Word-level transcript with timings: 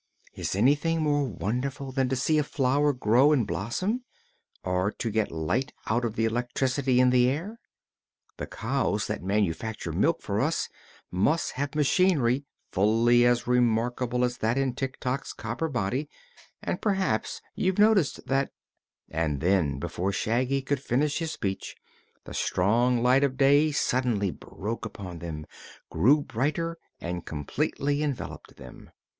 Is 0.33 0.55
anything 0.55 1.03
more 1.03 1.27
wonderful 1.27 1.91
than 1.91 2.09
to 2.09 2.15
see 2.15 2.39
a 2.39 2.43
flower 2.43 2.91
grow 2.91 3.31
and 3.31 3.45
blossom, 3.45 4.03
or 4.63 4.89
to 4.93 5.11
get 5.11 5.31
light 5.31 5.73
out 5.85 6.03
of 6.03 6.15
the 6.15 6.25
electricity 6.25 6.99
in 6.99 7.11
the 7.11 7.29
air? 7.29 7.59
The 8.37 8.47
cows 8.47 9.05
that 9.05 9.21
manufacture 9.21 9.91
milk 9.93 10.23
for 10.23 10.41
us 10.41 10.69
must 11.11 11.51
have 11.51 11.75
machinery 11.75 12.45
fully 12.71 13.27
as 13.27 13.45
remarkable 13.45 14.25
as 14.25 14.39
that 14.39 14.57
in 14.57 14.73
Tik 14.73 14.99
Tok's 14.99 15.33
copper 15.33 15.69
body, 15.69 16.09
and 16.63 16.81
perhaps 16.81 17.39
you've 17.53 17.77
noticed 17.77 18.25
that" 18.25 18.49
And 19.11 19.39
then, 19.39 19.77
before 19.77 20.11
Shaggy 20.11 20.63
could 20.63 20.81
finish 20.81 21.19
his 21.19 21.31
speech, 21.31 21.75
the 22.23 22.33
strong 22.33 23.03
light 23.03 23.23
of 23.23 23.37
day 23.37 23.71
suddenly 23.71 24.31
broke 24.31 24.83
upon 24.83 25.19
them, 25.19 25.45
grew 25.91 26.21
brighter, 26.21 26.79
and 26.99 27.23
completely 27.23 28.01
enveloped 28.01 28.55
them. 28.55 28.89